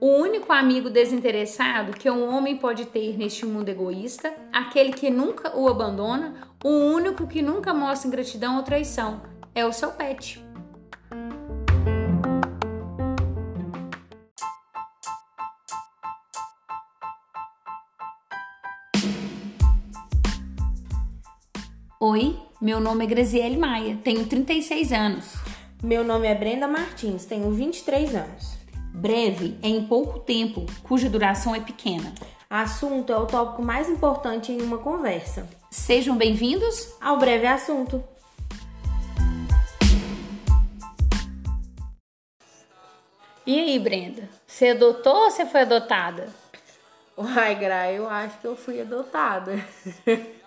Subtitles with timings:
[0.00, 5.56] O único amigo desinteressado que um homem pode ter neste mundo egoísta, aquele que nunca
[5.56, 9.22] o abandona, o único que nunca mostra ingratidão ou traição,
[9.54, 10.43] é o seu pet.
[22.64, 25.34] Meu nome é Graziele Maia, tenho 36 anos.
[25.82, 28.56] Meu nome é Brenda Martins, tenho 23 anos.
[28.90, 32.14] Breve é em pouco tempo, cuja duração é pequena.
[32.48, 35.46] Assunto é o tópico mais importante em uma conversa.
[35.70, 38.02] Sejam bem-vindos ao breve assunto.
[43.46, 44.26] E aí, Brenda?
[44.46, 46.30] Você adotou ou você foi adotada?
[47.14, 49.62] Uai, Gra, eu acho que eu fui adotada.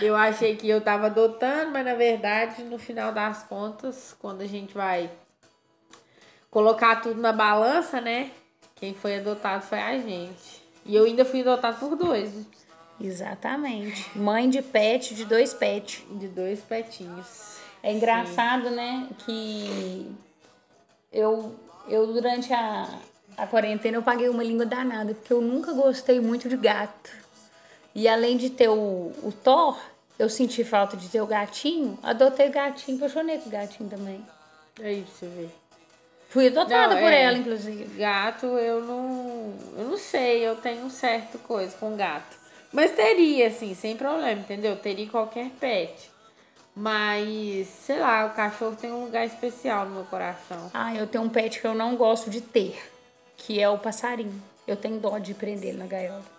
[0.00, 4.46] eu achei que eu tava adotando, mas na verdade, no final das contas, quando a
[4.46, 5.10] gente vai
[6.50, 8.30] colocar tudo na balança, né?
[8.74, 10.62] Quem foi adotado foi a gente.
[10.86, 12.30] E eu ainda fui adotado por dois.
[13.00, 14.16] Exatamente.
[14.16, 16.02] Mãe de pet, de dois pets.
[16.10, 17.58] De dois petinhos.
[17.82, 18.74] É engraçado, Sim.
[18.74, 19.08] né?
[19.24, 20.14] Que
[21.12, 21.54] eu,
[21.88, 22.88] eu durante a,
[23.36, 27.23] a quarentena eu paguei uma língua danada, porque eu nunca gostei muito de gato.
[27.94, 29.78] E além de ter o, o Thor,
[30.18, 34.24] eu senti falta de ter o gatinho, adotei o gatinho, apaixonei com o gatinho também.
[34.80, 35.48] Aí você vê.
[36.28, 37.84] Fui adotada não, por é, ela, inclusive.
[37.96, 39.54] Gato, eu não.
[39.78, 42.36] Eu não sei, eu tenho um certo coisa com gato.
[42.72, 44.74] Mas teria, assim, sem problema, entendeu?
[44.74, 46.10] Teria qualquer pet.
[46.74, 50.72] Mas, sei lá, o cachorro tem um lugar especial no meu coração.
[50.74, 52.76] Ah, eu tenho um pet que eu não gosto de ter,
[53.36, 54.42] que é o passarinho.
[54.66, 56.33] Eu tenho dó de prender ele na gaiola.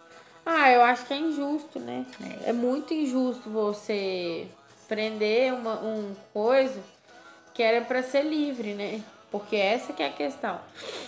[0.45, 2.05] Ah, eu acho que é injusto, né?
[2.45, 4.47] É, é muito injusto você
[4.87, 6.79] prender uma um coisa
[7.53, 9.01] que era para ser livre, né?
[9.31, 10.59] Porque essa que é a questão.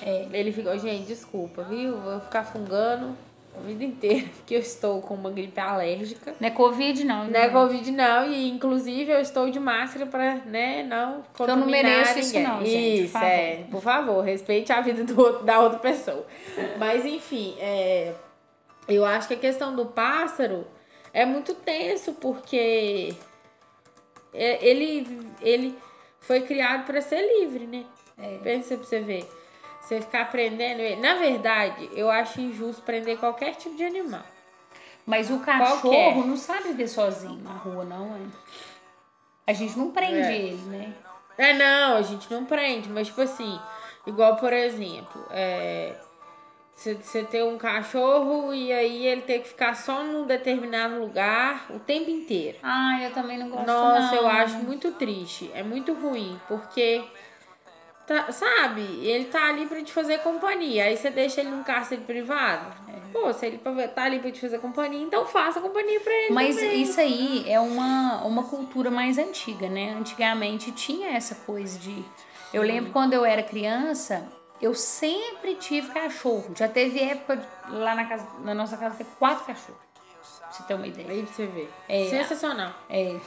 [0.01, 0.27] É.
[0.33, 1.97] Ele ficou, gente, desculpa, viu?
[1.97, 3.15] Vou ficar fungando
[3.57, 6.33] a vida inteira, porque eu estou com uma gripe alérgica.
[6.39, 7.25] Não é Covid, não.
[7.25, 8.29] Não é Covid, não.
[8.29, 12.21] E, inclusive, eu estou de máscara para, né, não contaminar Eu não mereço ninguém.
[12.21, 13.03] isso, não, gente.
[13.03, 13.63] Isso, por é.
[13.71, 16.25] Por favor, respeite a vida do outro, da outra pessoa.
[16.77, 18.13] Mas, enfim, é,
[18.87, 20.65] eu acho que a questão do pássaro
[21.13, 23.15] é muito tenso, porque
[24.33, 25.77] é, ele, ele
[26.19, 27.85] foi criado para ser livre, né?
[28.17, 28.37] É.
[28.43, 29.29] Pensa pra você ver.
[29.81, 30.97] Você ficar prendendo ele.
[30.97, 34.23] Na verdade, eu acho injusto prender qualquer tipo de animal.
[35.05, 36.15] Mas o cachorro qualquer.
[36.17, 38.19] não sabe viver sozinho na rua, não, é?
[39.47, 40.37] A gente não prende é.
[40.37, 40.93] ele, né?
[41.37, 43.57] É, não, a gente não prende, mas tipo assim,
[44.05, 45.95] igual por exemplo, é,
[46.77, 51.79] você ter um cachorro e aí ele ter que ficar só num determinado lugar o
[51.79, 52.57] tempo inteiro.
[52.61, 54.21] Ah, eu também não gosto Nossa, não.
[54.21, 57.03] eu acho muito triste, é muito ruim, porque
[58.07, 58.81] Tá, sabe?
[59.05, 60.85] Ele tá ali pra te fazer companhia.
[60.85, 62.73] Aí você deixa ele num cárcere privado.
[62.87, 63.11] É.
[63.11, 63.57] Pô, se ele
[63.93, 66.33] tá ali pra te fazer companhia, então faça companhia pra ele.
[66.33, 66.81] Mas também.
[66.81, 69.93] isso aí é uma, uma cultura mais antiga, né?
[69.99, 72.01] Antigamente tinha essa coisa de.
[72.53, 74.25] Eu lembro quando eu era criança,
[74.61, 76.53] eu sempre tive cachorro.
[76.55, 79.87] Já teve época lá na, casa, na nossa casa ter quatro cachorros.
[80.39, 81.09] Pra você ter uma ideia.
[81.09, 81.67] Aí você vê.
[81.87, 82.73] É, Sensacional.
[82.89, 83.19] É.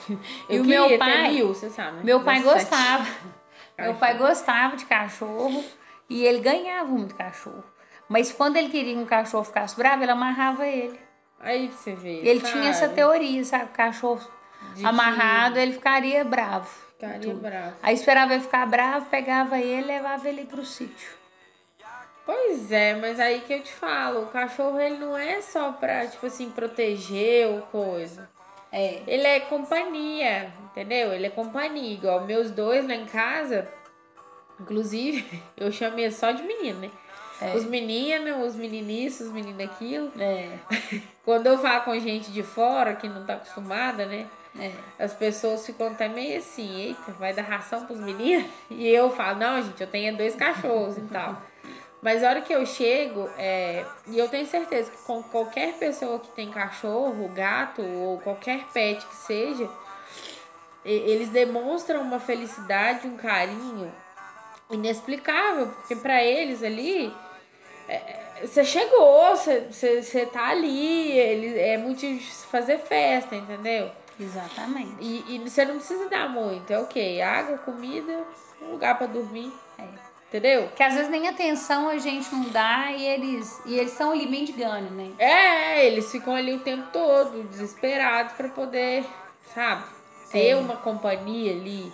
[0.48, 1.32] E o meu pai.
[1.32, 2.04] Mil, você sabe.
[2.04, 3.06] Meu pai gostava.
[3.78, 5.64] Meu pai gostava de cachorro
[6.06, 7.64] e ele ganhava muito cachorro.
[8.06, 11.00] Mas quando ele queria que um cachorro ficasse bravo, ele amarrava ele.
[11.40, 12.18] Aí você vê.
[12.18, 12.52] Ele sabe?
[12.52, 13.64] tinha essa teoria, sabe?
[13.64, 14.20] O cachorro
[14.74, 15.60] de amarrado, que...
[15.60, 16.68] ele ficaria bravo.
[16.90, 17.76] Ficaria bravo.
[17.82, 21.19] Aí esperava ele ficar bravo, pegava ele e levava ele pro sítio.
[22.30, 26.06] Pois é, mas aí que eu te falo, o cachorro ele não é só pra,
[26.06, 28.30] tipo assim, proteger ou coisa.
[28.70, 29.02] É.
[29.04, 31.12] Ele é companhia, entendeu?
[31.12, 31.92] Ele é companhia.
[31.92, 33.66] Igual meus dois lá em casa,
[34.60, 36.90] inclusive, eu chamei só de menino, né?
[37.42, 37.56] É.
[37.56, 40.12] Os meninos, os meniniços, os meninos aquilo.
[40.16, 40.56] É.
[41.24, 44.28] Quando eu falo com gente de fora que não tá acostumada, né?
[44.56, 44.70] É.
[45.02, 48.48] As pessoas ficam até meio assim, eita, vai dar ração pros meninos?
[48.70, 51.49] E eu falo, não, gente, eu tenho dois cachorros e tal.
[52.02, 56.18] Mas a hora que eu chego, é, e eu tenho certeza que com qualquer pessoa
[56.18, 59.68] que tem cachorro, gato ou qualquer pet que seja,
[60.82, 63.92] eles demonstram uma felicidade, um carinho
[64.70, 67.12] inexplicável, porque para eles ali
[67.86, 72.06] é, você chegou, você, tá ali, ele, é muito
[72.50, 73.90] fazer festa, entendeu?
[74.18, 74.96] Exatamente.
[75.00, 78.24] E, e você não precisa dar muito, é o okay, Água, comida,
[78.62, 79.52] um lugar para dormir.
[79.78, 80.09] É.
[80.30, 80.68] Entendeu?
[80.76, 84.28] Que às vezes nem atenção a gente não dá e eles e eles estão ali
[84.28, 85.10] mendigando, né?
[85.18, 89.04] É, eles ficam ali o tempo todo, desesperados para poder,
[89.52, 89.82] sabe?
[90.30, 90.56] ter é.
[90.56, 91.92] uma companhia ali.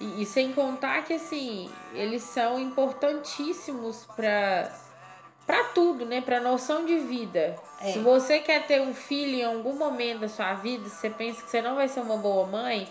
[0.00, 4.70] E, e, sem contar que, assim, eles são importantíssimos para
[5.46, 6.20] para tudo, né?
[6.20, 7.58] Para noção de vida.
[7.80, 7.92] É.
[7.92, 11.50] Se você quer ter um filho em algum momento da sua vida, você pensa que
[11.50, 12.88] você não vai ser uma boa mãe,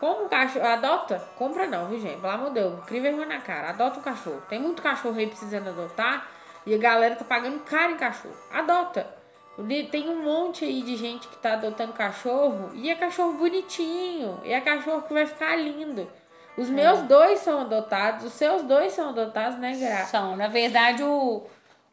[0.00, 2.20] como um cachorro, adota, compra não, viu, gente?
[2.20, 4.42] Pelo amor de Deus, cria vergonha na cara, adota um cachorro.
[4.48, 6.28] Tem muito cachorro aí precisando adotar
[6.64, 8.36] e a galera tá pagando caro em cachorro.
[8.50, 9.18] Adota.
[9.90, 14.52] Tem um monte aí de gente que tá adotando cachorro e é cachorro bonitinho, e
[14.52, 16.08] é cachorro que vai ficar lindo.
[16.56, 17.02] Os meus é.
[17.02, 20.04] dois são adotados, os seus dois são adotados, né, Gra?
[20.06, 20.36] São.
[20.36, 21.44] Na verdade, o,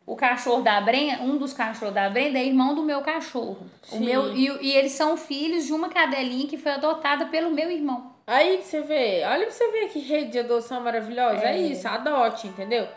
[0.06, 3.58] o cachorro da Brenda, um dos cachorros da Brenda é irmão do meu cachorro.
[3.82, 3.98] Sim.
[3.98, 7.72] O meu, e, e eles são filhos de uma cadelinha que foi adotada pelo meu
[7.72, 8.14] irmão.
[8.28, 11.44] Aí você vê, olha pra você ver que rede de adoção maravilhosa.
[11.44, 12.88] É, é isso, adote, entendeu?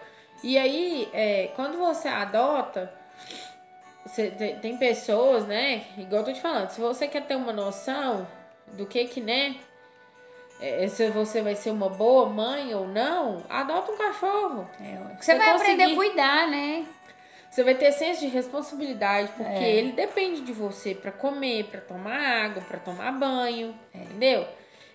[0.42, 2.92] E aí, é, quando você adota,
[4.04, 5.84] você, tem, tem pessoas, né?
[5.96, 8.26] Igual eu tô te falando, se você quer ter uma noção
[8.72, 9.56] do que que, né?
[10.60, 14.68] É, se você vai ser uma boa mãe ou não, adota um cachorro.
[14.80, 15.72] É, você, vai conseguir.
[15.72, 16.86] aprender a cuidar, né?
[17.50, 19.76] Você vai ter senso de responsabilidade, porque é.
[19.76, 23.98] ele depende de você para comer, para tomar água, para tomar banho, é.
[23.98, 24.46] entendeu?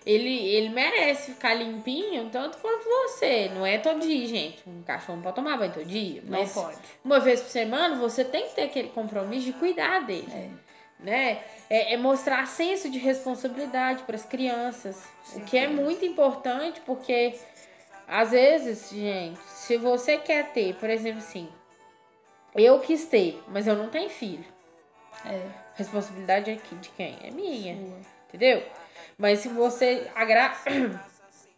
[0.06, 3.50] Ele, ele merece ficar limpinho tanto quanto você.
[3.54, 4.62] Não é todo dia, gente.
[4.66, 6.22] Um cachorro não pode tomar banho todo dia.
[6.28, 6.78] Mas não pode.
[7.02, 10.28] Uma vez por semana, você tem que ter aquele compromisso de cuidar dele.
[10.30, 10.63] É.
[11.04, 11.42] Né?
[11.68, 15.04] É, é mostrar senso de responsabilidade para as crianças.
[15.22, 17.34] Sim, o que é muito importante, porque
[18.08, 21.48] às vezes, gente, se você quer ter, por exemplo, assim,
[22.54, 24.44] eu quis ter, mas eu não tenho filho.
[25.26, 25.46] É.
[25.74, 27.18] Responsabilidade é de quem?
[27.22, 27.76] É minha.
[27.76, 27.96] Sua.
[28.28, 28.62] Entendeu?
[29.18, 30.56] Mas se você agra...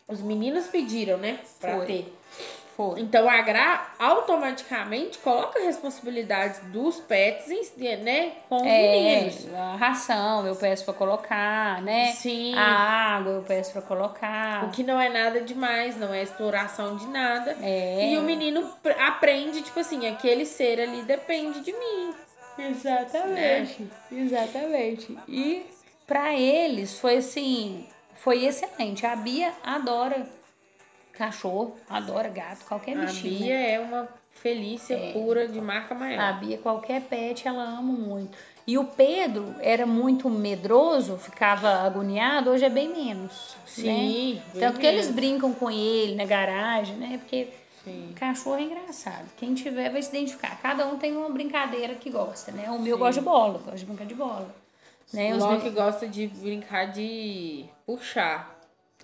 [0.09, 1.41] Os meninos pediram, né?
[1.59, 1.87] Pra Foi.
[1.87, 2.17] ter.
[2.77, 3.01] Foi.
[3.01, 9.55] Então a Gra automaticamente coloca responsabilidades dos pets, né, com os é, meninos.
[9.55, 12.13] A ração eu peço para colocar, né?
[12.13, 12.55] Sim.
[12.55, 14.65] A água eu peço para colocar.
[14.65, 17.57] O que não é nada demais, não é exploração de nada.
[17.63, 18.13] É.
[18.13, 18.71] E o menino
[19.07, 22.15] aprende, tipo assim, aquele ser ali depende de mim.
[22.59, 23.83] Exatamente.
[23.83, 23.89] Né?
[24.13, 25.19] Exatamente.
[25.27, 25.65] E
[26.07, 27.87] para eles foi assim,
[28.17, 29.07] foi excelente.
[29.07, 30.27] A Bia adora
[31.17, 33.37] cachorro, adora gato, qualquer bichinho.
[33.37, 33.73] A Bia né?
[33.73, 36.21] é uma felícia é, pura de marca maior.
[36.21, 38.37] A Bia, qualquer pet, ela ama muito.
[38.67, 43.57] E o Pedro era muito medroso, ficava agoniado, hoje é bem menos.
[43.67, 44.35] Sim.
[44.35, 44.43] Né?
[44.53, 44.79] Tanto menos.
[44.79, 47.19] que eles brincam com ele na garagem, né?
[47.19, 47.49] Porque
[47.85, 48.13] Sim.
[48.17, 49.27] cachorro é engraçado.
[49.37, 50.61] Quem tiver vai se identificar.
[50.61, 52.69] Cada um tem uma brincadeira que gosta, né?
[52.71, 53.01] O meu Sim.
[53.01, 54.55] gosta de bola, gosta de brincar de bola.
[55.13, 55.33] Né?
[55.35, 58.56] O Loki gosta de brincar de puxar.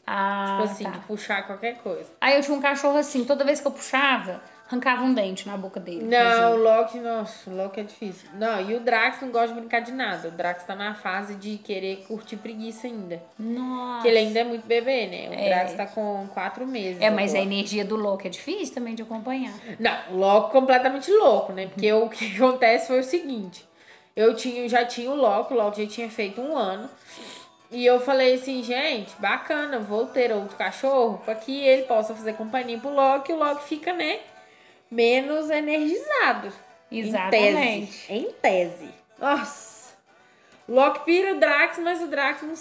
[0.06, 0.90] Ah, tipo assim, tá.
[0.90, 2.10] de puxar qualquer coisa.
[2.20, 5.56] Aí eu tinha um cachorro assim, toda vez que eu puxava, arrancava um dente na
[5.56, 6.04] boca dele.
[6.04, 8.28] Não, o Loki, nossa, o Loki é difícil.
[8.34, 10.28] Não, e o Drax não gosta de brincar de nada.
[10.28, 13.22] O Drax tá na fase de querer curtir preguiça ainda.
[13.38, 13.94] Nossa.
[13.94, 15.28] Porque ele ainda é muito bebê, né?
[15.28, 15.48] O é.
[15.48, 17.00] Drax tá com quatro meses.
[17.00, 17.48] É, mas agora.
[17.48, 19.54] a energia do Loki é difícil também de acompanhar.
[19.78, 21.66] Não, o Loki completamente louco, né?
[21.66, 23.64] Porque o que acontece foi o seguinte.
[24.14, 26.88] Eu tinha, já tinha o Loki, o Loki já tinha feito um ano.
[27.72, 32.34] E eu falei assim, gente, bacana, vou ter outro cachorro para que ele possa fazer
[32.34, 34.20] companhia pro Loki e o Loki fica, né,
[34.90, 36.52] menos energizado.
[36.90, 38.12] Exatamente.
[38.12, 38.28] Em tese.
[38.28, 38.88] Em tese.
[39.18, 39.94] Nossa.
[40.68, 42.54] O Loki pira o Drax, mas o Drax não.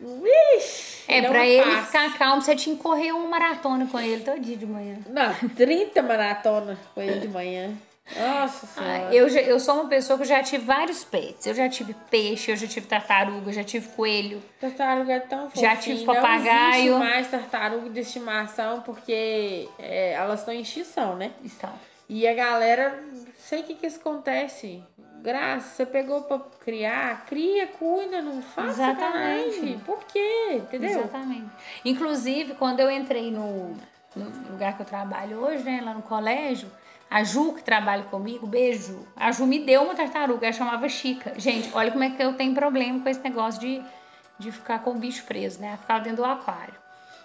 [0.00, 0.26] não
[0.56, 4.38] Ixi, é, pra ele ficar calmo, você tinha que correr uma maratona com ele todo
[4.40, 4.98] dia de manhã.
[5.08, 7.76] Não, 30 maratonas com ele de manhã.
[8.16, 9.14] Nossa senhora.
[9.14, 11.46] eu, eu sou uma pessoa que já tive vários pets.
[11.46, 14.42] Eu já tive peixe, eu já tive tartaruga, eu já tive coelho.
[14.60, 15.66] Tartaruga é tão fofinho.
[15.66, 16.92] Já tive papagaio.
[16.92, 21.32] Não mais tartaruga de estimação porque é, elas estão em extinção, né?
[21.44, 21.72] Estão.
[22.08, 22.98] E a galera,
[23.38, 24.82] sei o que que acontece.
[25.20, 29.54] Graça, você pegou pra criar, cria, cuida, não faça Exatamente.
[29.54, 29.78] Sacanagem.
[29.80, 30.52] Por quê?
[30.52, 30.90] Entendeu?
[30.90, 31.50] Exatamente.
[31.84, 33.76] Inclusive, quando eu entrei no,
[34.14, 36.70] no lugar que eu trabalho hoje, né, lá no colégio,
[37.10, 39.06] a Ju, que trabalha comigo, beijo.
[39.16, 41.32] A Ju me deu uma tartaruga, ela chamava Chica.
[41.38, 43.82] Gente, olha como é que eu tenho problema com esse negócio de,
[44.38, 45.76] de ficar com o bicho preso, né?
[45.78, 46.74] Ficar dentro do aquário.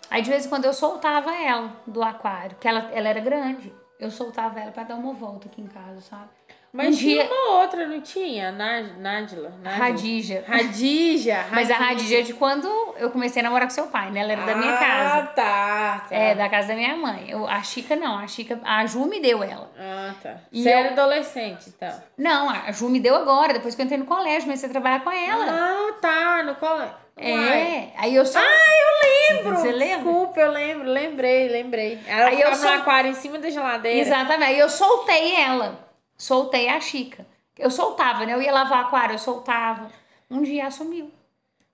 [0.09, 3.73] Aí de vez em quando eu soltava ela do aquário, que ela, ela era grande.
[3.99, 6.29] Eu soltava ela para dar uma volta aqui em casa, sabe?
[6.73, 7.31] Mas um tinha dia...
[7.31, 8.51] uma outra, não tinha?
[8.51, 9.53] Nádila?
[9.63, 10.43] Radija.
[10.47, 11.45] Radija.
[11.53, 14.21] Mas a Radija é de quando eu comecei a namorar com seu pai, né?
[14.21, 15.19] Ela era ah, da minha casa.
[15.19, 16.15] Ah, tá, tá.
[16.15, 17.25] É, da casa da minha mãe.
[17.29, 19.69] Eu, a Chica não, a Chica, a Ju me deu ela.
[19.77, 20.37] Ah, tá.
[20.51, 20.77] E Você eu...
[20.79, 21.93] era adolescente, então?
[22.17, 25.03] Não, a Ju me deu agora, depois que eu entrei no colégio, comecei a trabalhar
[25.03, 25.45] com ela.
[25.47, 27.03] Ah, tá, no colégio.
[27.15, 28.39] É, aí eu só.
[28.39, 29.57] Ah, eu lembro!
[29.57, 30.11] Você lembra?
[30.11, 31.99] Desculpa, eu lembro, lembrei, lembrei.
[32.07, 32.71] Ela aí eu só...
[32.71, 33.99] no aquário em cima da geladeira.
[33.99, 37.25] Exatamente, aí eu soltei ela soltei a Chica.
[37.58, 38.34] Eu soltava, né?
[38.34, 39.91] Eu ia lavar aquário, eu soltava.
[40.29, 41.12] Um dia sumiu.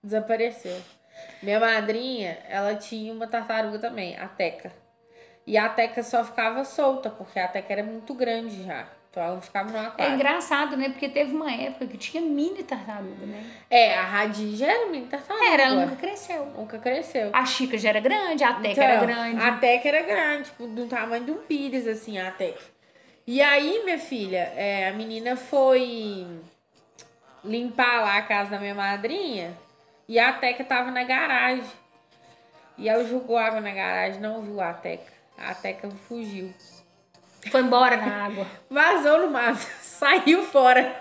[0.03, 0.75] Desapareceu.
[1.41, 4.71] Minha madrinha, ela tinha uma tartaruga também, a Teca.
[5.45, 8.85] E a Teca só ficava solta, porque a Teca era muito grande já.
[9.09, 10.13] Então ela não ficava no É aquário.
[10.13, 10.89] engraçado, né?
[10.89, 13.43] Porque teve uma época que tinha mini tartaruga, né?
[13.69, 15.45] É, a Radija era uma tartaruga.
[15.47, 16.45] Era, ela nunca cresceu.
[16.55, 17.29] Nunca cresceu.
[17.33, 19.41] A Chica já era grande, a Teca Então, era grande.
[19.41, 22.61] A Teca era grande, tipo, do tamanho de um pires, assim, a Teca.
[23.31, 26.25] E aí, minha filha, é, a menina foi
[27.45, 29.55] limpar lá a casa da minha madrinha
[30.07, 31.63] e a Teca tava na garagem.
[32.75, 35.13] E ela jogou água na garagem, não viu a Teca.
[35.37, 36.51] A Teca fugiu.
[37.51, 38.47] Foi embora na água.
[38.67, 40.99] Vazou no mato, saiu fora.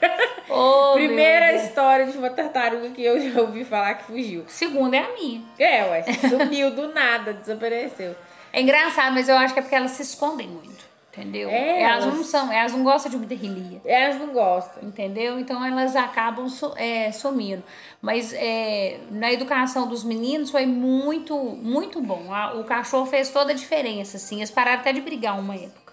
[0.50, 4.44] Oh, Primeira história de uma tartaruga que eu já ouvi falar que fugiu.
[4.48, 5.42] Segunda é a minha.
[5.58, 8.14] É, ué, sumiu do nada, desapareceu.
[8.52, 10.87] É engraçado, mas eu acho que é porque elas se escondem muito.
[11.20, 11.48] Entendeu?
[11.50, 13.80] É, elas não elas- são, elas não gostam de muita relia.
[13.84, 14.82] Elas não gostam.
[14.88, 15.38] Entendeu?
[15.38, 17.62] Então elas acabam su- é, sumindo.
[18.00, 22.32] Mas é, na educação dos meninos foi muito, muito bom.
[22.32, 24.36] A- o cachorro fez toda a diferença, assim.
[24.36, 25.88] Eles pararam até de brigar uma época.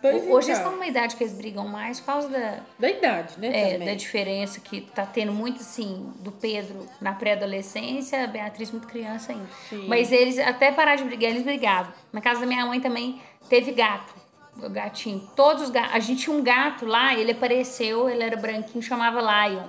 [0.00, 3.38] Pois Hoje eles estão numa idade que eles brigam mais por causa da, Da idade,
[3.38, 3.74] né?
[3.74, 8.88] é, da diferença que tá tendo muito, assim, do Pedro na pré-adolescência, a Beatriz muito
[8.88, 9.46] criança ainda.
[9.68, 9.86] Sim.
[9.86, 11.92] Mas eles, até parar de brigar, eles brigavam.
[12.12, 14.12] Na casa da minha mãe também teve gato.
[14.56, 15.28] Gatinho.
[15.34, 15.94] Todos os gatos.
[15.94, 19.64] A gente tinha um gato lá, ele apareceu, ele era branquinho, chamava Lion.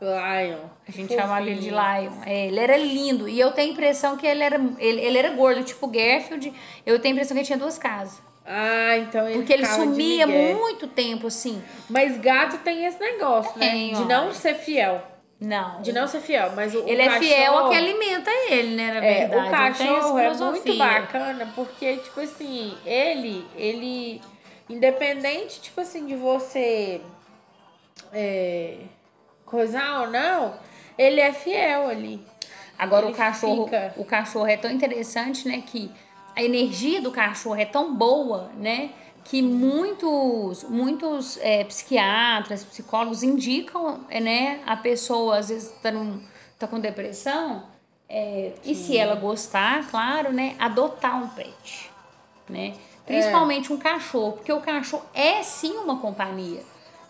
[0.00, 0.58] Lion.
[0.86, 2.12] A gente chamava ele de Lion.
[2.24, 3.28] É, ele era lindo.
[3.28, 6.52] E eu tenho a impressão que ele era, ele, ele era gordo, tipo Garfield.
[6.84, 8.20] Eu tenho a impressão que ele tinha duas casas.
[8.44, 11.60] Ah, então ele Porque ele sumia muito tempo, assim.
[11.90, 13.70] Mas gato tem esse negócio, né?
[13.70, 14.04] Tem, de ó.
[14.04, 15.02] não ser fiel.
[15.40, 15.82] Não.
[15.82, 18.74] De não ser fiel, mas o, o Ele é cachorro, fiel ao que alimenta ele,
[18.74, 18.92] né?
[18.94, 19.48] Na É, verdade.
[19.48, 24.22] o cachorro é muito bacana porque, tipo assim, ele, ele,
[24.68, 27.02] independente, tipo assim, de você
[28.12, 28.78] é,
[29.44, 30.54] coisar ou não,
[30.96, 32.24] ele é fiel ali.
[32.78, 33.92] Agora Ele o cachorro, fica.
[33.96, 35.90] o cachorro é tão interessante, né, que
[36.34, 38.90] a energia do cachorro é tão boa, né,
[39.28, 46.20] que muitos, muitos é, psiquiatras, psicólogos indicam, é, né, a pessoa às vezes tá, num,
[46.58, 47.64] tá com depressão,
[48.08, 51.90] é, e se ela gostar, claro, né, adotar um pet,
[52.48, 56.62] né, principalmente um cachorro, porque o cachorro é sim uma companhia.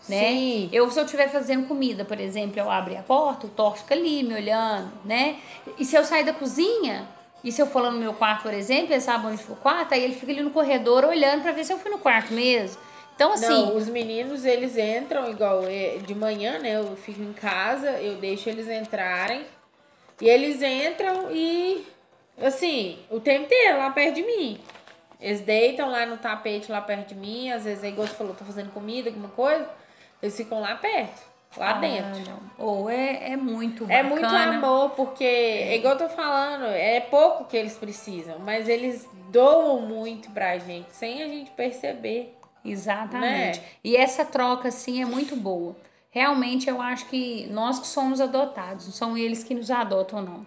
[0.09, 0.29] Né?
[0.29, 0.69] Sim.
[0.71, 3.93] Eu, se eu estiver fazendo comida, por exemplo, eu abro a porta, o Thor fica
[3.93, 5.35] ali me olhando, né?
[5.77, 7.05] E se eu sair da cozinha,
[7.43, 9.59] e se eu for lá no meu quarto, por exemplo, ele sabe onde foi o
[9.59, 12.33] quarto, aí ele fica ali no corredor olhando pra ver se eu fui no quarto
[12.33, 12.77] mesmo.
[13.15, 16.77] Então, assim, Não, os meninos, eles entram igual é, de manhã, né?
[16.77, 19.43] Eu fico em casa, eu deixo eles entrarem.
[20.21, 21.83] E eles entram e,
[22.39, 24.59] assim, o tempo inteiro lá perto de mim.
[25.19, 27.51] Eles deitam lá no tapete lá perto de mim.
[27.51, 29.67] Às vezes, aí, igual você falou, tô fazendo comida, alguma coisa.
[30.21, 31.21] Eles ficam lá perto,
[31.55, 32.31] lá ah, dentro.
[32.31, 32.65] não.
[32.65, 34.09] Ou é, é muito É bacana.
[34.09, 39.07] muito amor, porque, é igual eu tô falando, é pouco que eles precisam, mas eles
[39.29, 42.35] doam muito pra gente, sem a gente perceber.
[42.65, 43.59] Exatamente.
[43.59, 43.65] Né?
[43.83, 45.75] E essa troca, assim, é muito boa.
[46.09, 50.45] Realmente, eu acho que nós que somos adotados, não são eles que nos adotam, não.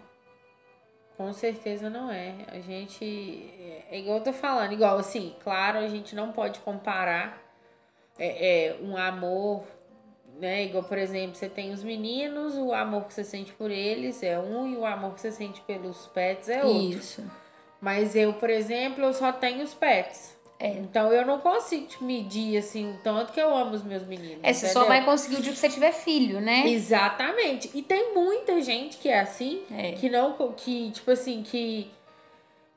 [1.16, 2.34] Com certeza não é.
[2.48, 3.04] A gente.
[3.90, 7.38] É igual eu tô falando, igual assim, claro, a gente não pode comparar
[8.18, 9.64] é, é, um amor,
[10.38, 10.64] né?
[10.64, 14.38] Igual, por exemplo, você tem os meninos, o amor que você sente por eles é
[14.38, 16.98] um, e o amor que você sente pelos pets é outro.
[16.98, 17.30] Isso.
[17.80, 20.38] Mas eu, por exemplo, eu só tenho os pets.
[20.58, 20.68] É.
[20.68, 24.40] Então eu não consigo te medir assim o tanto que eu amo os meus meninos.
[24.42, 24.88] É, você só entendeu?
[24.88, 26.68] vai conseguir o dia que você tiver filho, né?
[26.68, 27.70] Exatamente.
[27.72, 29.92] E tem muita gente que é assim, É.
[29.92, 31.90] que não que tipo assim, que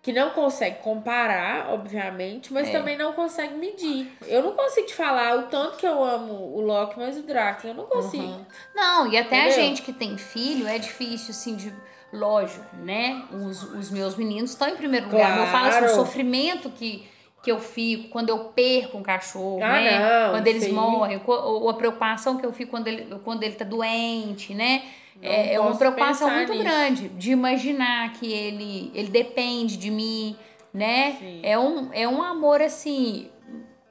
[0.04, 2.72] que não consegue comparar, obviamente, mas É.
[2.74, 4.12] também não consegue medir.
[4.28, 7.64] Eu não consigo te falar o tanto que eu amo o Loki, mas o Drax,
[7.64, 8.22] eu não consigo.
[8.22, 8.46] Uhum.
[8.76, 9.66] Não, e até a Entendeu?
[9.66, 11.74] gente que tem filho é difícil, assim, de.
[12.12, 13.24] Lógico, né?
[13.32, 15.36] Os, os meus meninos estão em primeiro lugar.
[15.40, 15.96] Eu falo assim, o Claro.
[15.96, 17.08] sofrimento que,
[17.42, 20.00] que eu fico quando eu perco um cachorro, Ah, né?
[20.26, 20.72] não, quando eles aí.
[20.72, 24.84] morrem, ou a preocupação que eu fico quando ele, quando ele tá doente, né?
[25.22, 26.64] Não É, é uma preocupação muito nisso.
[26.64, 30.36] grande de imaginar que ele, ele depende de mim,
[30.74, 31.18] né?
[31.20, 31.40] Sim.
[31.44, 33.30] É um, é um amor assim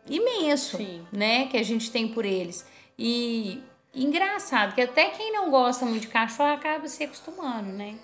[0.09, 1.07] imenso, Sim.
[1.13, 2.67] né, que a gente tem por eles.
[2.99, 3.63] E
[3.95, 7.95] engraçado que até quem não gosta muito de cachorro acaba se acostumando, né?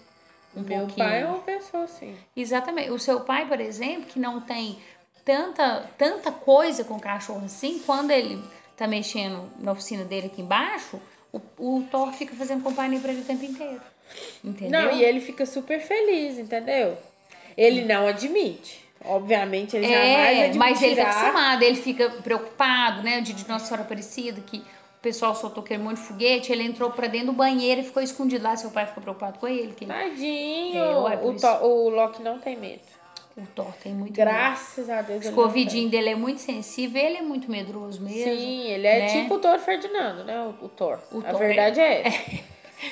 [0.56, 1.06] Um Meu pouquinho.
[1.08, 2.14] pai é uma pessoa assim.
[2.34, 2.90] Exatamente.
[2.90, 4.78] O seu pai, por exemplo, que não tem
[5.24, 8.42] tanta, tanta coisa com cachorro assim, quando ele
[8.76, 10.98] tá mexendo na oficina dele aqui embaixo,
[11.32, 13.80] o, o Thor fica fazendo companhia pra ele o tempo inteiro.
[14.42, 14.70] Entendeu?
[14.70, 16.96] Não, e ele fica super feliz, entendeu?
[17.56, 18.84] Ele não admite.
[19.04, 20.58] Obviamente, ele jamais É, admitirá.
[20.58, 23.20] mas ele tá acostumado, ele fica preocupado, né?
[23.20, 27.06] De Nossa Senhora Aparecida, que o pessoal soltou aquele monte de foguete, ele entrou pra
[27.06, 28.56] dentro do banheiro e ficou escondido lá.
[28.56, 29.72] Seu pai ficou preocupado com ele.
[29.72, 29.86] Que...
[29.86, 30.78] Tadinho.
[30.78, 32.80] É, ué, o, to, o Loki não tem medo.
[33.38, 34.30] O Thor tem muito medo.
[34.30, 35.24] Graças a Deus.
[35.26, 38.24] O covidinho dele é muito sensível, ele é muito medroso mesmo.
[38.24, 39.06] Sim, ele é né?
[39.06, 40.40] tipo o Thor Ferdinando, né?
[40.40, 40.98] O, o Thor.
[41.12, 42.18] O a Thor verdade é, essa.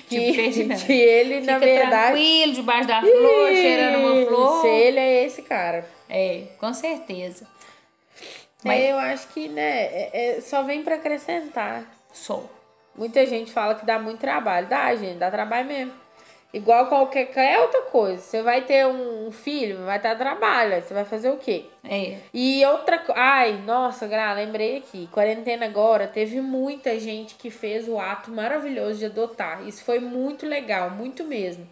[0.08, 0.84] Que, Tipo Ferdinando.
[0.84, 2.02] que ele, na Fica verdade.
[2.06, 4.62] tranquilo, debaixo da flor, cheirando uma flor.
[4.62, 5.88] Se ele é esse cara.
[6.08, 7.46] É, com certeza.
[8.64, 11.84] Mas- É, eu acho que, né, é- é- só vem pra acrescentar.
[12.12, 12.48] Sou.
[12.96, 14.66] Muita gente fala que dá muito trabalho.
[14.68, 15.92] Dá, gente, dá trabalho mesmo.
[16.56, 18.22] Igual qualquer, qualquer outra coisa.
[18.22, 20.80] Você vai ter um, filho, vai dar trabalho.
[20.80, 21.66] Você vai fazer o quê?
[21.84, 22.16] É.
[22.32, 23.20] E outra coisa.
[23.20, 25.06] Ai, nossa, Gra, lembrei aqui.
[25.12, 29.68] Quarentena agora, teve muita gente que fez o ato maravilhoso de adotar.
[29.68, 31.68] Isso foi muito legal, muito mesmo.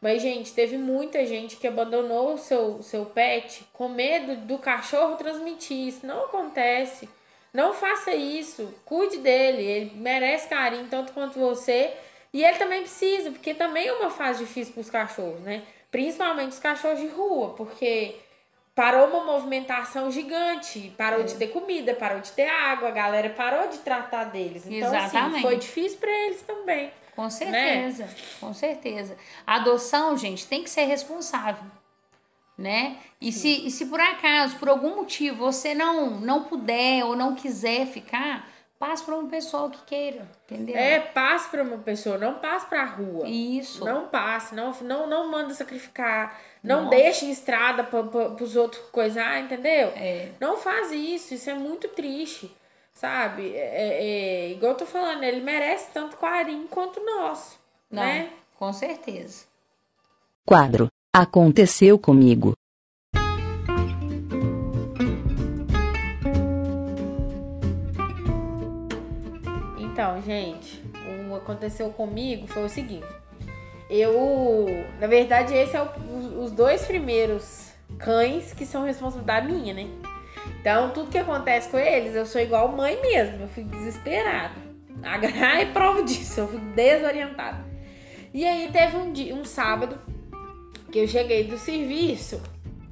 [0.00, 5.16] Mas, gente, teve muita gente que abandonou o seu, seu pet com medo do cachorro
[5.16, 5.88] transmitir.
[5.88, 7.08] Isso não acontece.
[7.52, 8.72] Não faça isso.
[8.84, 9.64] Cuide dele.
[9.64, 11.92] Ele merece carinho tanto quanto você.
[12.38, 15.60] E ele também precisa, porque também é uma fase difícil para os cachorros, né?
[15.90, 18.14] Principalmente os cachorros de rua, porque
[18.76, 23.66] parou uma movimentação gigante, parou de ter comida, parou de ter água, a galera parou
[23.66, 24.64] de tratar deles.
[24.68, 25.42] Então, assim, Exatamente.
[25.42, 26.92] foi difícil para eles também.
[27.16, 29.16] Com certeza, com certeza.
[29.44, 31.64] A adoção, gente, tem que ser responsável,
[32.56, 32.98] né?
[33.20, 37.34] E se, e se por acaso, por algum motivo, você não, não puder ou não
[37.34, 38.48] quiser ficar,
[38.78, 40.76] passe para uma pessoa que queira, entendeu?
[40.76, 43.28] É, passe para uma pessoa, não passe para a rua.
[43.28, 43.84] Isso.
[43.84, 46.96] Não passe, não, não, não manda sacrificar, não Nossa.
[46.96, 49.88] deixe em estrada para os outros coisar, entendeu?
[49.96, 50.30] É.
[50.40, 52.50] Não faz isso, isso é muito triste,
[52.94, 53.52] sabe?
[53.54, 57.58] É, é, é, igual eu tô falando, ele merece tanto carinho quanto nós,
[57.90, 58.30] Não, né?
[58.56, 59.44] com certeza.
[60.46, 60.88] Quadro.
[61.12, 62.54] Aconteceu comigo.
[70.08, 70.82] Então, gente,
[71.30, 73.06] o aconteceu comigo foi o seguinte.
[73.90, 74.66] Eu,
[74.98, 79.86] na verdade, esse é o- os- os dois primeiros cães que são responsabilidade minha, né?
[80.60, 84.54] Então, tudo que acontece com eles, eu sou igual mãe mesmo, eu fico desesperada.
[85.02, 85.28] A Gra
[85.60, 87.64] é prova disso, eu fico desorientada.
[88.32, 89.98] E aí teve um dia, um sábado,
[90.90, 92.40] que eu cheguei do serviço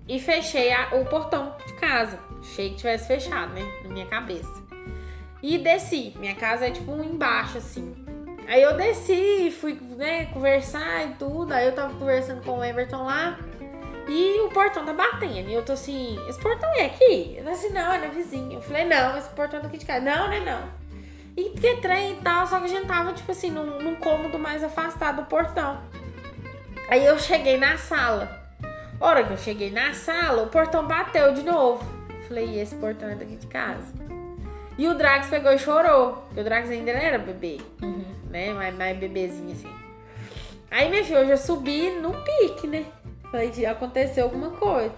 [0.06, 2.18] e fechei a- o portão de casa.
[2.40, 3.62] Achei que tivesse fechado, né?
[3.84, 4.65] Na minha cabeça.
[5.42, 6.14] E desci.
[6.16, 7.94] Minha casa é tipo embaixo, assim.
[8.48, 11.52] Aí eu desci, fui, né, conversar e tudo.
[11.52, 13.38] Aí eu tava conversando com o Everton lá.
[14.08, 15.48] E o portão tá batendo.
[15.48, 17.36] E eu tô assim, esse portão é aqui?
[17.36, 18.56] Ele assim, não, é na vizinha.
[18.56, 20.00] Eu falei, não, esse portão é daqui de casa.
[20.00, 20.86] Não, não é não.
[21.36, 24.38] E que trem e tal, só que a gente tava, tipo assim, num, num cômodo
[24.38, 25.80] mais afastado do portão.
[26.88, 28.46] Aí eu cheguei na sala.
[28.98, 31.84] Hora que eu cheguei na sala, o portão bateu de novo.
[32.26, 33.95] Falei, e esse portão é daqui de casa?
[34.78, 36.24] E o Drax pegou e chorou.
[36.26, 37.58] Porque o Drax ainda era bebê.
[38.30, 38.52] Né?
[38.52, 39.72] Mais, mais bebezinho assim.
[40.70, 42.84] Aí, minha filha, eu já subi no pique, né?
[43.30, 44.92] Falei aconteceu alguma coisa.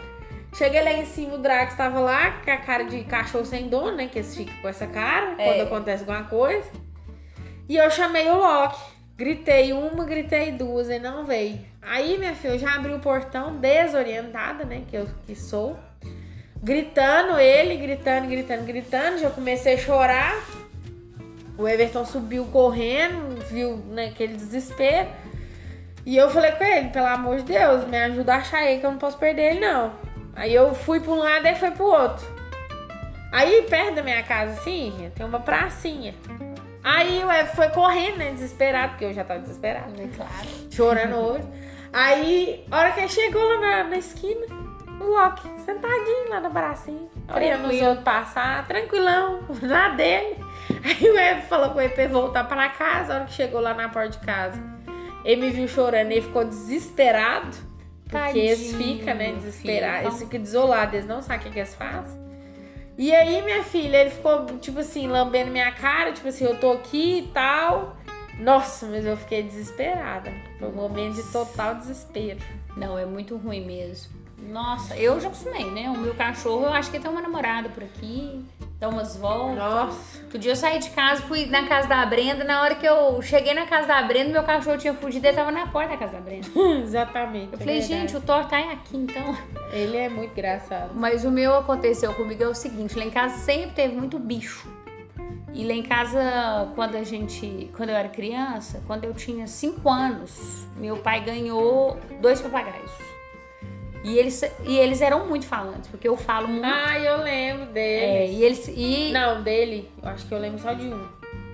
[0.55, 3.97] Cheguei lá em cima, o Drax tava lá com a cara de cachorro sem dono,
[3.97, 4.09] né?
[4.09, 5.45] Que eles ficam com essa cara É.
[5.45, 6.69] quando acontece alguma coisa.
[7.69, 8.81] E eu chamei o Loki.
[9.17, 11.59] Gritei uma, gritei duas, e não veio.
[11.83, 14.85] Aí, minha filha, eu já abri o portão desorientada, né?
[14.89, 15.77] Que eu que sou.
[16.63, 19.19] Gritando ele, gritando, gritando, gritando.
[19.19, 20.35] Já comecei a chorar.
[21.57, 25.09] O Everton subiu correndo, viu né, aquele desespero.
[26.07, 28.87] E eu falei com ele, pelo amor de Deus, me ajuda a achar ele que
[28.87, 29.93] eu não posso perder ele, não.
[30.35, 32.27] Aí eu fui pra um lado e foi pro outro.
[33.33, 36.15] Aí, perto da minha casa, assim, tem uma pracinha.
[36.83, 40.49] Aí o Everton foi correndo, né, desesperado, porque eu já tava desesperado É claro.
[40.71, 41.45] chorando hoje.
[41.93, 44.47] Aí, a hora que ele chegou lá na, na esquina,
[45.01, 50.37] o Loki sentadinho lá na bracinha, olhando os outros passar, tranquilão, na dele.
[50.85, 53.75] Aí o Eve falou com pra ele voltar pra casa, a hora que chegou lá
[53.75, 54.61] na porta de casa.
[55.25, 57.57] Ele me viu chorando, ele ficou desesperado.
[58.05, 60.07] Porque Tadinho, eles ficam, né, desesperados.
[60.07, 62.19] Eles ficam desolados, eles não sabem o que eles fazem.
[62.97, 66.73] E aí, minha filha, ele ficou, tipo assim, lambendo minha cara, tipo assim, eu tô
[66.73, 67.97] aqui e tal.
[68.41, 70.33] Nossa, mas eu fiquei desesperada.
[70.59, 72.39] Foi um momento de total desespero.
[72.77, 74.17] Não, é muito ruim mesmo.
[74.41, 75.91] Nossa, eu já acostumei, né?
[75.91, 78.45] O meu cachorro, eu acho que tem uma namorada por aqui,
[78.79, 79.57] dá umas voltas.
[79.57, 80.19] Nossa.
[80.23, 82.45] Outro dia eu saí de casa, fui na casa da Brenda.
[82.45, 85.51] Na hora que eu cheguei na casa da Brenda, meu cachorro tinha fugido e tava
[85.51, 86.47] na porta da casa da Brenda.
[86.83, 87.53] Exatamente.
[87.53, 89.37] Eu falei, gente, o Thor tá aqui então.
[89.73, 90.93] Ele é muito engraçado.
[90.95, 94.69] Mas o meu aconteceu comigo é o seguinte: lá em casa sempre teve muito bicho.
[95.53, 97.71] E lá em casa, quando a gente.
[97.77, 103.08] Quando eu era criança, quando eu tinha 5 anos, meu pai ganhou dois papagaios.
[104.09, 106.65] E eles, e eles eram muito falantes, porque eu falo muito.
[106.65, 108.33] Ah, eu lembro é, dele.
[108.35, 108.69] e eles.
[108.69, 111.07] E, Não, dele, eu acho que eu lembro só de um.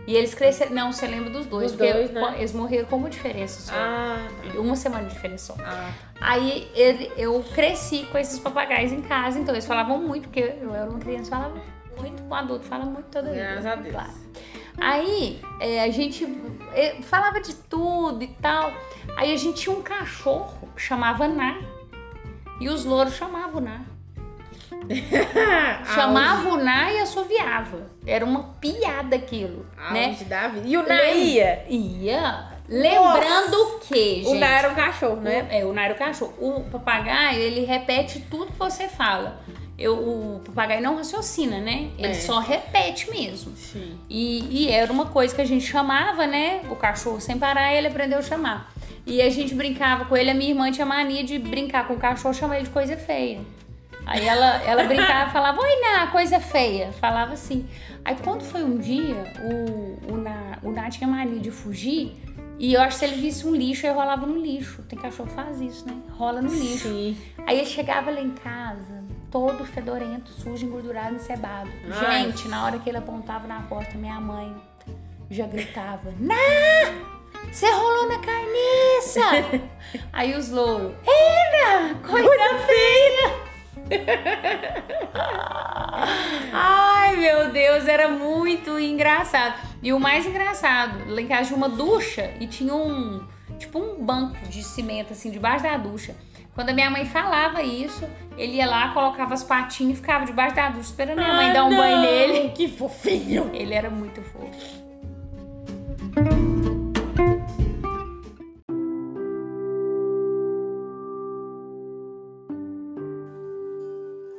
[0.06, 0.72] E eles cresceram.
[0.72, 1.72] Não, você lembra dos dois.
[1.72, 2.34] Dos porque dois, né?
[2.36, 3.72] Eles morreram com uma diferença só.
[3.74, 5.62] Ah, Uma semana de diferença só.
[5.64, 5.90] ah.
[6.20, 10.74] Aí ele- eu cresci com esses papagaios em casa, então eles falavam muito, porque eu
[10.74, 11.54] era uma criança, falava
[11.98, 13.42] muito, um adulto fala muito toda vida.
[13.44, 13.94] Graças a Deus.
[13.94, 14.10] Claro.
[14.78, 16.26] Aí é, a gente
[16.74, 18.72] é, falava de tudo e tal.
[19.16, 21.56] Aí a gente tinha um cachorro que chamava Ná.
[22.60, 23.80] E os louros chamavam Ná.
[25.94, 27.90] Chamava o Ná e assoviava.
[28.06, 30.06] Era uma piada aquilo, né?
[30.06, 30.66] Auge da vida.
[30.66, 31.64] E o Naia?
[31.68, 32.54] Ia.
[32.68, 34.28] Lembrando o que, gente?
[34.28, 35.46] O Naia era um cachorro, né?
[35.50, 36.34] É, o Nairo é o cachorro.
[36.38, 39.40] O papagaio, ele repete tudo que você fala.
[39.76, 41.90] Eu, o papagaio não raciocina, né?
[41.98, 42.14] Ele É.
[42.14, 43.56] só repete mesmo.
[43.56, 43.98] Sim.
[44.08, 46.62] E, e era uma coisa que a gente chamava, né?
[46.70, 48.72] O cachorro sem parar, ele aprendeu a chamar.
[49.06, 51.98] E a gente brincava com ele, a minha irmã tinha mania de brincar com o
[51.98, 53.40] cachorro, chamar ele de coisa feia.
[54.06, 56.92] Aí ela, ela brincava e falava, oi, Ná, coisa feia.
[56.92, 57.66] Falava assim.
[58.04, 62.14] Aí quando foi um dia, o, o, Ná, o Ná tinha mania de fugir.
[62.58, 64.82] E eu acho que se ele visse um lixo, ele rolava no lixo.
[64.88, 65.96] Tem cachorro que faz isso, né?
[66.12, 66.88] Rola no lixo.
[66.88, 67.16] Sim.
[67.46, 69.02] Aí ele chegava lá em casa,
[69.34, 71.68] todo fedorento, sujo, engordurado, encebado.
[71.90, 72.22] Ai.
[72.22, 74.54] Gente, na hora que ele apontava na porta, minha mãe
[75.28, 76.36] já gritava: Ná!
[77.50, 79.66] Você rolou na carniça!
[80.12, 81.96] Aí os louros: Era!
[81.96, 83.42] Coisa feia!
[86.52, 89.56] Ai, meu Deus, era muito engraçado.
[89.82, 93.20] E o mais engraçado, lá em casa tinha uma ducha e tinha um,
[93.58, 96.14] tipo um banco de cimento assim debaixo da ducha.
[96.54, 100.54] Quando a minha mãe falava isso, ele ia lá, colocava as patinhas e ficava debaixo
[100.54, 102.50] da ducha esperando a minha mãe Ah, dar um banho não, nele.
[102.54, 103.50] Que fofinho.
[103.52, 104.84] Ele era muito fofo.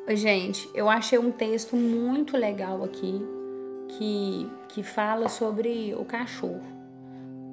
[0.08, 3.21] Gente, eu achei um texto muito legal aqui
[3.89, 6.63] que, que fala sobre o cachorro.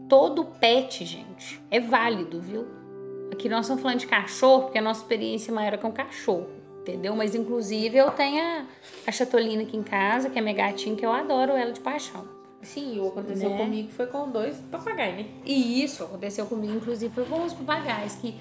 [0.09, 2.82] Todo pet, gente, é válido, viu?
[3.33, 6.47] Aqui nós estamos falando de cachorro, porque a nossa experiência maior é com cachorro,
[6.83, 7.17] entendeu?
[7.17, 8.67] Mas inclusive eu tenho a,
[9.07, 12.25] a chatolina aqui em casa, que é minha gatinha, que eu adoro ela de paixão.
[12.61, 13.57] Sim, o que aconteceu Né?
[13.57, 15.27] comigo foi com dois papagaios, né?
[15.47, 18.35] E isso aconteceu comigo, inclusive, foi com os papagaios, que,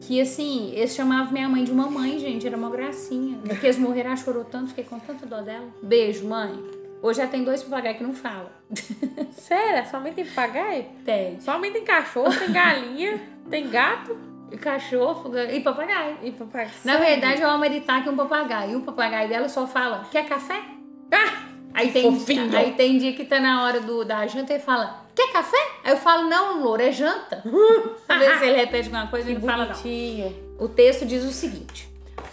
[0.00, 3.36] que assim, eles chamavam minha mãe de mamãe, gente, era uma gracinha.
[3.44, 5.66] Porque eles morreram, ela chorou tanto, fiquei com tanta dó dela.
[5.82, 6.56] Beijo, mãe.
[7.02, 8.48] Hoje já tem dois papagaios que não falam.
[9.32, 9.88] Sério?
[9.88, 10.84] Sua mãe tem papagaio?
[11.04, 11.38] Tem.
[11.58, 14.18] Mãe tem cachorro, tem galinha, tem gato
[14.52, 16.18] E cachorro e papagaio.
[16.22, 16.70] e papagaio.
[16.84, 18.72] Na verdade, é uma maritaca e um papagaio.
[18.72, 20.60] E o papagaio dela só fala, quer café?
[21.12, 22.56] Ah, Aí tem, fofinho.
[22.56, 25.56] aí tem dia que tá na hora do, da janta e fala, quer café?
[25.84, 27.42] Aí eu falo, não, louro, é janta.
[28.08, 30.32] Às vezes ele repete alguma coisa e não fala não.
[30.58, 31.88] O texto diz o seguinte: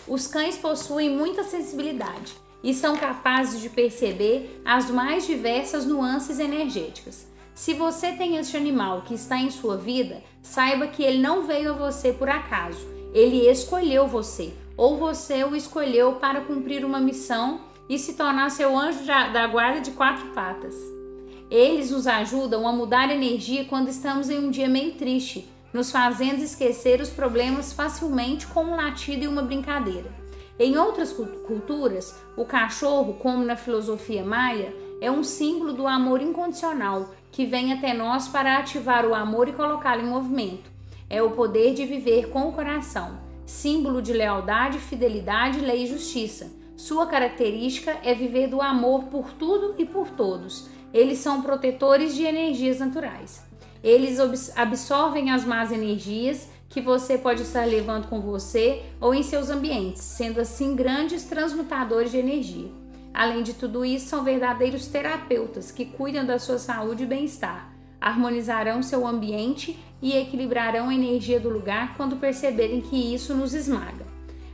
[0.08, 7.28] Os cães possuem muita sensibilidade e são capazes de perceber as mais diversas nuances energéticas.
[7.56, 11.72] Se você tem este animal que está em sua vida, saiba que ele não veio
[11.72, 12.88] a você por acaso.
[13.13, 18.78] Ele escolheu você, ou você o escolheu para cumprir uma missão e se tornar seu
[18.78, 20.76] anjo da da guarda de quatro patas.
[21.50, 26.43] Eles nos ajudam a mudar energia quando estamos em um dia meio triste, nos fazendo
[26.43, 30.27] esquecer os problemas facilmente com um latido e uma brincadeira.
[30.60, 36.22] Em outras cu- culturas, o cachorro, como na filosofia maia, é um símbolo do amor
[36.22, 40.72] incondicional que vem até nós para ativar o amor e colocá-lo em movimento.
[41.10, 46.52] É o poder de viver com o coração, símbolo de lealdade, fidelidade, lei e justiça.
[46.76, 50.67] Sua característica é viver do amor por tudo e por todos.
[50.93, 53.46] Eles são protetores de energias naturais.
[53.84, 54.20] Eles
[54.58, 60.01] absorvem as más energias que você pode estar levando com você ou em seus ambientes,
[60.01, 62.69] sendo assim grandes transmutadores de energia.
[63.13, 68.84] Além de tudo isso, são verdadeiros terapeutas que cuidam da sua saúde e bem-estar, harmonizarão
[68.84, 74.06] seu ambiente e equilibrarão a energia do lugar quando perceberem que isso nos esmaga.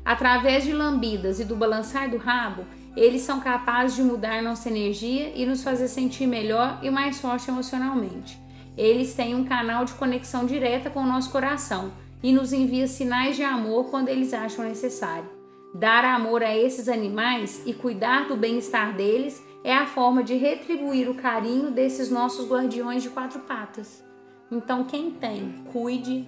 [0.05, 2.63] Através de lambidas e do balançar do rabo,
[2.95, 7.49] eles são capazes de mudar nossa energia e nos fazer sentir melhor e mais forte
[7.49, 8.39] emocionalmente.
[8.77, 11.91] Eles têm um canal de conexão direta com o nosso coração
[12.23, 15.29] e nos envia sinais de amor quando eles acham necessário.
[15.75, 21.09] Dar amor a esses animais e cuidar do bem-estar deles é a forma de retribuir
[21.09, 24.01] o carinho desses nossos guardiões de quatro patas.
[24.49, 26.27] Então, quem tem, cuide.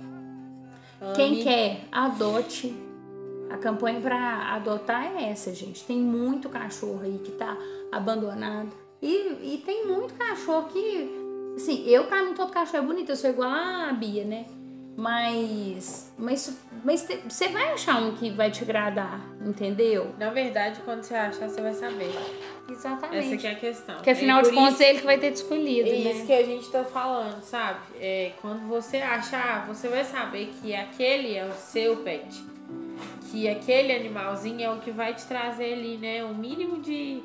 [1.16, 1.44] Quem Ame.
[1.44, 2.76] quer, adote.
[3.50, 5.84] A campanha para adotar é essa, gente.
[5.84, 7.56] Tem muito cachorro aí que tá
[7.92, 8.72] abandonado.
[9.02, 11.54] E, e tem muito cachorro que.
[11.56, 13.10] Assim, eu, mim, todo cachorro é bonito.
[13.10, 14.46] Eu sou igual a Bia, né?
[14.98, 20.16] Mas, mas, mas você vai achar um que vai te agradar, entendeu?
[20.18, 22.16] Na verdade, quando você achar, você vai saber.
[22.70, 23.28] Exatamente.
[23.28, 23.96] Essa que é a questão.
[23.96, 26.12] Porque afinal É de contas é ele que vai ter te escolhido, É né?
[26.12, 27.80] isso que a gente tá falando, sabe?
[28.00, 32.44] É, quando você achar, você vai saber que aquele é o seu pet.
[33.30, 36.24] Que aquele animalzinho é o que vai te trazer ali, né?
[36.24, 37.22] Um mínimo de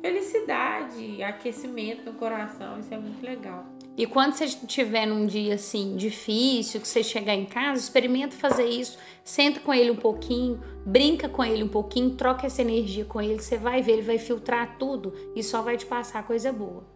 [0.00, 2.78] felicidade, aquecimento no coração.
[2.78, 3.64] Isso é muito legal.
[3.96, 8.66] E quando você estiver num dia assim difícil, que você chegar em casa, experimenta fazer
[8.66, 8.98] isso.
[9.24, 13.40] Senta com ele um pouquinho, brinca com ele um pouquinho, troca essa energia com ele.
[13.40, 16.95] Você vai ver, ele vai filtrar tudo e só vai te passar coisa boa.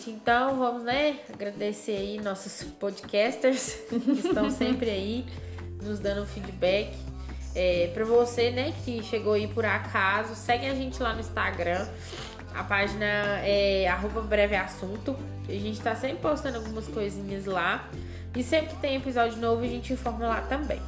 [0.00, 1.18] Gente, então vamos, né?
[1.30, 5.26] Agradecer aí nossos podcasters que estão sempre aí
[5.82, 6.96] nos dando feedback.
[7.54, 11.86] É, para você, né, que chegou aí por acaso, segue a gente lá no Instagram.
[12.54, 13.04] A página
[13.44, 15.14] é arroba breve assunto.
[15.46, 17.86] A gente tá sempre postando algumas coisinhas lá.
[18.34, 20.80] E sempre que tem episódio novo, a gente informa lá também.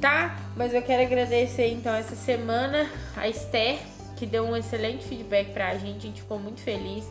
[0.00, 0.38] Tá?
[0.56, 3.80] Mas eu quero agradecer então essa semana a Esther,
[4.16, 5.96] que deu um excelente feedback pra gente.
[5.96, 7.04] A gente ficou muito feliz.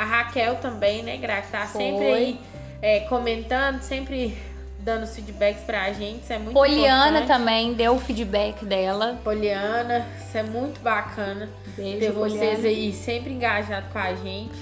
[0.00, 1.82] A Raquel também, né, Gra, que tá Foi.
[1.82, 2.40] sempre aí
[2.80, 4.34] é, comentando, sempre
[4.78, 6.22] dando os feedbacks pra gente.
[6.22, 7.26] Isso é muito Poliana importante.
[7.26, 9.20] também deu o feedback dela.
[9.22, 12.68] Poliana, isso é muito bacana Beijo, ter vocês Poliana.
[12.68, 14.56] aí sempre engajados com a gente.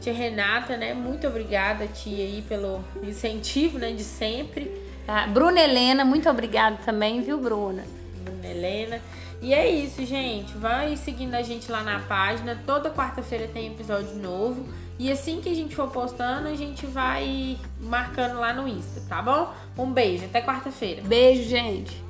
[0.00, 0.94] Tia Renata, né?
[0.94, 3.90] Muito obrigada, tia, aí, pelo incentivo, né?
[3.92, 4.72] De sempre.
[5.06, 5.26] Tá?
[5.26, 7.84] Bruna Helena, muito obrigada também, viu, Bruna?
[8.24, 9.00] Bruna Helena.
[9.40, 10.56] E é isso, gente.
[10.56, 12.60] Vai seguindo a gente lá na página.
[12.66, 14.66] Toda quarta-feira tem episódio novo.
[14.98, 19.22] E assim que a gente for postando, a gente vai marcando lá no Insta, tá
[19.22, 19.54] bom?
[19.76, 21.02] Um beijo, até quarta-feira.
[21.02, 22.02] Beijo, gente.